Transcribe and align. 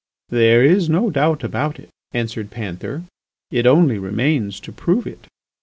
"There 0.29 0.63
is 0.63 0.89
no 0.89 1.11
doubt 1.11 1.43
about 1.43 1.77
it," 1.77 1.89
answered 2.11 2.49
Panther; 2.49 3.03
"it 3.51 3.67
only 3.67 3.99
remains 3.99 4.59
to 4.61 4.71
prove 4.71 5.05
it." 5.05 5.27